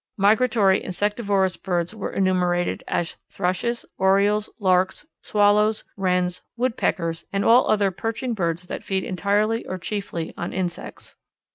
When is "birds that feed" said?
8.33-9.03